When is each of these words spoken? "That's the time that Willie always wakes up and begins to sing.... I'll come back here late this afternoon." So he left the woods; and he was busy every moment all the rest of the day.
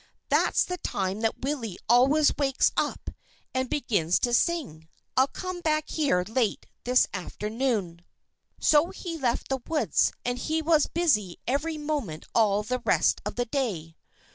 "That's 0.29 0.63
the 0.63 0.79
time 0.79 1.21
that 1.21 1.41
Willie 1.41 1.77
always 1.87 2.35
wakes 2.35 2.71
up 2.75 3.11
and 3.53 3.69
begins 3.69 4.17
to 4.21 4.33
sing.... 4.33 4.87
I'll 5.15 5.27
come 5.27 5.61
back 5.61 5.89
here 5.89 6.23
late 6.27 6.65
this 6.85 7.05
afternoon." 7.13 8.01
So 8.59 8.89
he 8.89 9.15
left 9.15 9.49
the 9.49 9.59
woods; 9.67 10.11
and 10.25 10.39
he 10.39 10.59
was 10.59 10.87
busy 10.87 11.37
every 11.45 11.77
moment 11.77 12.25
all 12.33 12.63
the 12.63 12.81
rest 12.83 13.21
of 13.27 13.35
the 13.35 13.45
day. 13.45 13.95